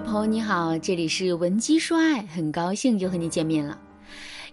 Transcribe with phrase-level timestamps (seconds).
[0.00, 3.80] 朋友你好，这里是文姬说爱，很高兴又和你见面了。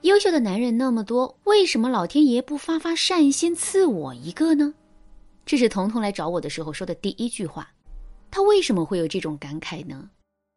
[0.01, 4.73] 优秀的男人那么多，为什么老天爷不发发善心赐我一个呢？
[5.45, 7.69] 这是彤彤来找我的时候说的第一句话。
[8.32, 10.09] 他为什么会有这种感慨呢？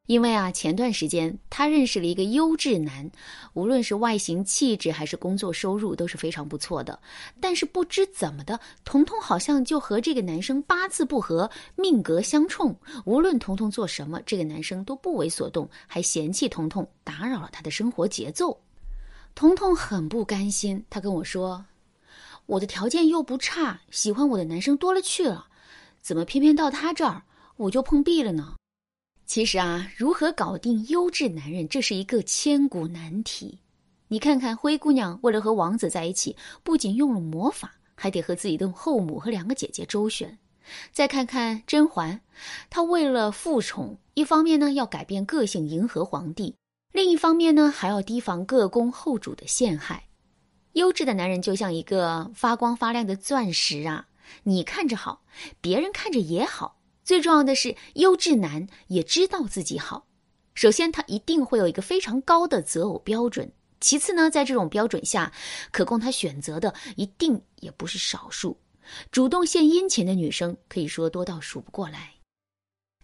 [0.07, 3.11] 因为啊，前段时间他认识了一个优质男，
[3.55, 6.99] 无论是外形、气质还是工作收入都是非常不错的。
[7.41, 12.75] 但是不知怎么的，彤彤好像就和这个男生八字不合，命格相冲。
[13.05, 18.57] 无论彤彤做什么，这个男生都不为所动，还嫌弃彤彤打扰了他的生活节奏。
[19.35, 21.65] 彤彤很不甘心，他跟我说
[22.47, 25.47] ：“我的条件又不差，喜欢我的男生多了去了，
[26.01, 27.23] 怎么偏偏到他这儿
[27.57, 28.55] 我就碰壁了呢？”
[29.27, 33.59] 其实啊，如何搞定优质男人，这是一个千古难题。
[34.07, 40.39] 你看看灰姑娘，为了和王子在一起，不仅用了魔法，还得和自己的后母和两个姐姐周旋。
[40.93, 42.21] 再看看甄嬛，
[42.71, 46.55] 她为了复宠，一方面呢要改变个性迎合皇帝，
[46.93, 50.05] 另一方面呢还要提防各宫后主的陷害。
[50.75, 54.07] 优质的男人就像一个发光发亮的钻石啊，
[54.45, 55.21] 你看着好，
[55.61, 56.76] 别人看着也好。
[57.07, 60.09] 最重要的是，优质男也知道自己好。
[60.55, 63.47] 首先，他一定会有一个非常高的择偶标准；
[63.81, 65.33] 其次呢，在这种标准下，
[65.71, 68.59] 可供他选择的一定也不是少数。
[69.13, 72.13] 主动献殷勤的女生可以说多到数不过来。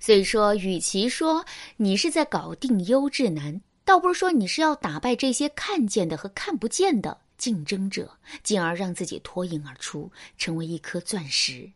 [0.01, 11.71] 所以说，与其说你是在搞定优质男，倒不如说你是要打败这些看见的和看不见的竞争者，进而让自己脱颖而出，成为一颗钻石。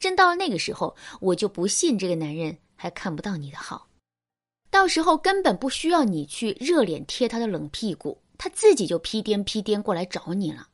[0.00, 3.86] 真到了那个时候，我就不信这个男人还看不到你的好。
[4.70, 10.66] 到时候根本不需要你去热脸贴他的冷屁股，他自己就屁颠屁颠过来找你了。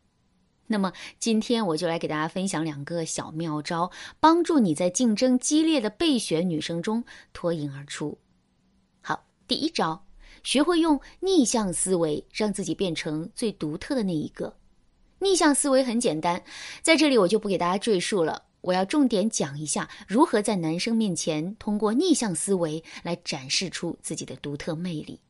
[0.68, 8.16] 那么今天我就来给大家分享两个小妙招，帮助你在竞争激烈的备选女生中脱颖而出。
[9.00, 10.04] 好，第一招，
[10.42, 14.56] 学会用逆向思维，让自己变成最独特的那一个。
[15.18, 16.42] 逆向思维很简单，
[16.82, 18.42] 在这里我就不给大家赘述了。
[18.66, 25.20] 我要重点讲一下如何在男生面前通过逆向思维来展示出自己的独特魅力。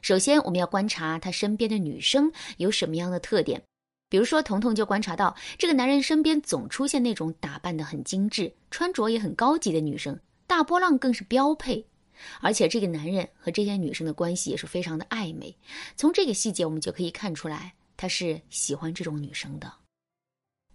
[0.00, 3.62] 首先，我们要观察他身边的女生有什么样的特点。
[4.08, 11.84] 比如说，彤彤就观察到这个男人身边总出现那种打扮的很精致、穿着也很高级的女生，大波浪更是标配。
[12.40, 15.54] 而且，这个男人和这些女生的关系也是非常的暧昧。
[15.94, 19.70] 从这个细节，我们就可以看出来，他是喜欢这种女生的。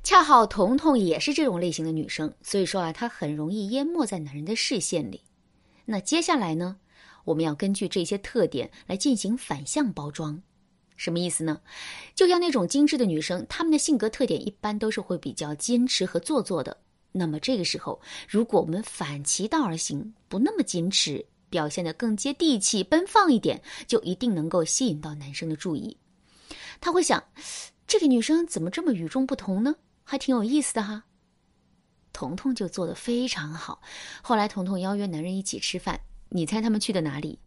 [0.04, 5.22] 恰好彤彤也是这种类型的女生，所以说啊，她很容易淹没在男人的视线里。
[5.86, 6.76] 那接下来呢，
[7.24, 10.42] 我们要根据这些特点来进行反向包装。
[10.98, 11.62] 什么意思呢？
[12.14, 16.76] 就像那种精致的女生，她们的性格特点一般都是会比较矜持和做作的。
[17.14, 25.96] 那么这个时候，如果我们反其道而行，不那么矜持，表现得更接地气、奔放一点，就一定能够吸引到男生的注意。
[26.82, 27.24] 他会想，
[27.88, 29.74] 这个女生怎么这么与众不同呢？
[30.04, 31.04] 还挺有意思的哈，
[32.12, 33.82] 彤彤就做的非常好。
[34.22, 36.00] 后来彤彤邀约男人一起吃饭，
[36.30, 37.40] 你猜他们去的哪里？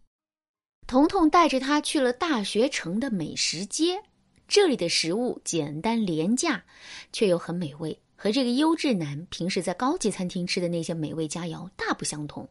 [0.87, 4.01] 彤彤带着他去了大学城的美食街，
[4.47, 6.63] 这里的食物简单廉价，
[7.11, 12.47] 却又很美味，和这个优质男平时在高级餐厅吃的那些美味佳肴大不相同。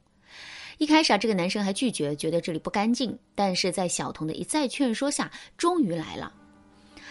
[0.79, 6.31] 一开始啊，这个男生还拒绝，觉得这里不干净，但是在小童的一再劝说下，终于来了。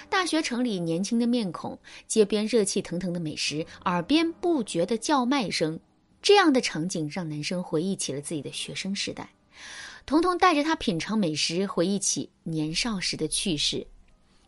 [0.09, 1.77] 大学城里年轻的面孔，
[2.07, 5.79] 街边热气腾腾的美食，耳边不绝的叫卖声，
[6.21, 9.29] 这样的场景让男生回忆起了自己的学生时代。
[10.05, 13.85] 彤彤带着他品尝美食，回忆起年少时的趣事。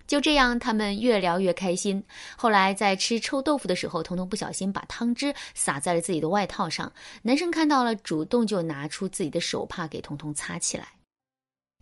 [0.06, 2.02] 就这样，他们越聊越开心。
[2.38, 6.92] 后来在吃臭豆腐的时候，彤彤不小心把汤汁洒在了自己的外套上，
[7.24, 10.88] 男生看到了，主动就拿出自己的手帕给彤彤擦起来。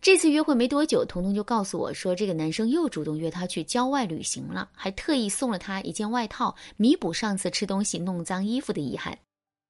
[0.05, 9.17] 这次约会没多久，彤彤就告诉我说，这个男生又主动约她去郊外旅行了，还特意送了她一件外套，弥补上次吃东西弄脏衣服的遗憾。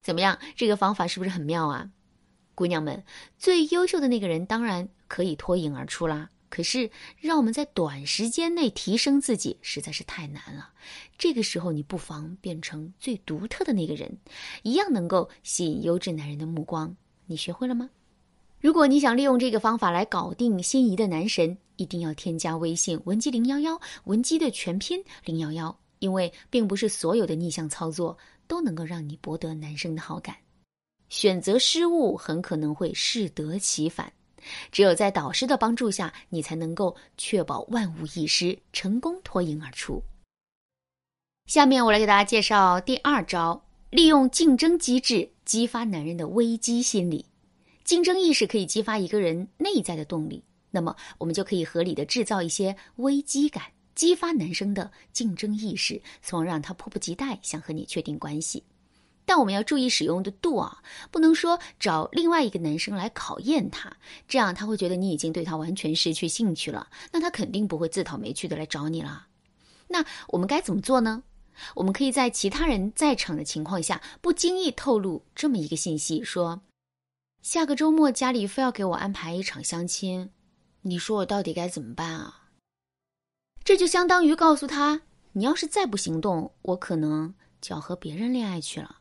[0.02, 1.88] 怎么样，这个方法是不是很妙啊？
[2.54, 3.02] 姑娘们，
[3.38, 10.68] 最优秀的那个人当然可以脱颖而出啦，可是让我们在短时间内提升自己实在是太难了。
[11.16, 14.14] 这个时候，你不妨变成最独特的那个人，
[14.64, 16.94] 一样能够吸引优质男人的目光。
[17.24, 17.88] 你学会了吗？
[18.66, 28.18] 如果你想利用这个方法来搞定心仪的男神，一定要添加微信文姬零幺幺，文姬的全拼零幺幺，因为并不是所有的逆向操作
[28.48, 30.34] 都能够让你博得男生的好感，
[31.08, 34.12] 选择失误很可能会适得其反。
[34.72, 40.02] 只有在导师的帮助下，你才能够确保万无一失，成功脱颖而出。
[41.46, 47.24] 下面我来给大家介绍第二招，利用竞争机制激发男人的危机心理。
[47.86, 50.42] 竞争意识可以激发一个人内在的动力，
[50.72, 53.62] 那么我们就可以合理的制造一些危机感，
[53.94, 58.64] 激发男生的竞争意识，从而让他迫不及待想和你确定关系。
[59.24, 63.96] 但我们要注意使用的度啊，不能说找另外一个男生来考验他，
[64.26, 69.28] 这样他会觉得你已经对他完全失去兴趣了，那他肯定不会自讨没趣的来找你了。
[69.86, 71.22] 那我们该怎么做呢？
[71.76, 76.60] 我们可以在其他人在场的情况下，不经意透露这么一个信息：说
[77.46, 80.30] 下个周末家里非要给我安排一场相亲，
[80.82, 82.48] 你说我到底该怎么办啊？
[83.62, 88.96] 这就相当于告诉他，你要是再不行动，我可能就要和别人恋爱去了。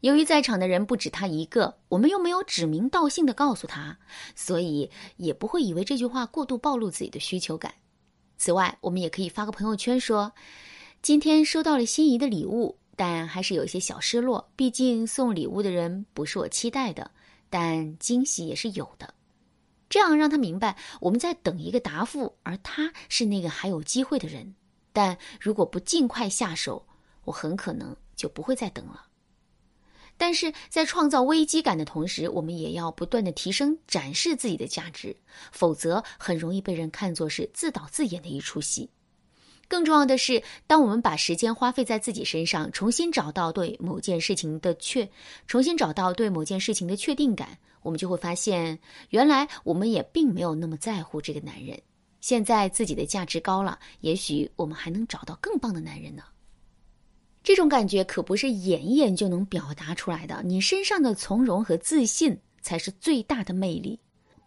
[0.00, 3.98] 由于在场的人不止他一个，我们又没有指名道姓的告诉他，
[4.34, 7.74] 所以也不会以为这句话过度暴露自己的需求感。
[8.38, 10.32] 此外，我们也可以发个朋友圈说
[11.02, 14.50] ：“今天收到了心仪的礼物，但还是有些小失落。
[14.56, 17.10] 毕竟送礼物的人不是我期待的，
[17.56, 19.14] 但惊喜也是有的。”
[19.88, 24.56] 这样让他明白我们在等一个答复，而他是那个还有机会的人。
[24.92, 26.84] 但如果不尽快下手，
[27.22, 29.06] 我很可能就不会再等了。
[30.16, 35.16] 但是在创造危机感的同时，我们也要不断的提升、展示自己的价值，
[35.52, 38.90] 否则很容易被人看作是自导自演的一出戏。
[39.68, 45.08] 更重要的是，当我们把时间花费在自己身上，重新找到对某件事情的确，
[45.46, 48.78] 重新找到对某件事情的确定感，我们就会发现，
[49.10, 51.80] 原来我们也并没有那么在乎这个男人。
[52.20, 56.22] 现在自己的价值高了，也许我们还能找到更棒的男人呢。
[57.42, 64.00] 这种感觉可不是演一演就能表达出来的，你身上的从容和自信才是最大的魅力。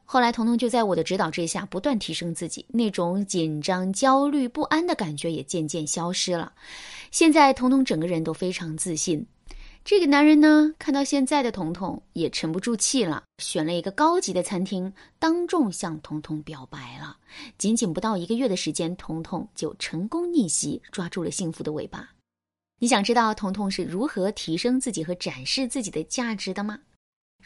[0.09, 6.54] 后来，彤彤就在我的指导之下不断提升自己，那种紧张、焦虑、不安的感觉也渐渐消失了。
[7.12, 9.27] 现在，彤彤整个人都非常自信。
[9.83, 17.18] 这个男人呢，看到现在的彤彤也沉不住气了，选了一个高级的餐厅，当众向彤彤表白了。
[17.57, 22.09] 仅仅不到一个月的时间，彤彤就成功逆袭，抓住了幸福的尾巴。
[22.80, 26.80] 你想知道彤彤是如何提升自己和展示自己的价值的吗？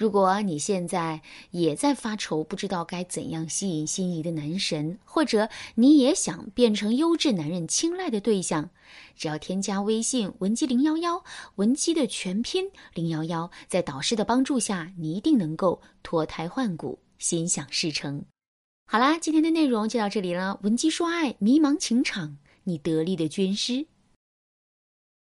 [0.02, 1.22] 如果你现在
[1.52, 8.68] 也在发愁，不知道该怎样吸引心仪的男神，或者你也想变成优质男人青睐的对象，
[9.16, 11.24] 只要添加微信文姬零幺幺，
[11.58, 18.26] 文姬的全拼零幺幺，在导师的帮助下，你一定能够脱胎换骨，心想事成。
[18.88, 20.60] 好啦，今天的内容就到这里了。
[20.64, 23.86] 文姬说爱，迷茫情场，你得力的军师。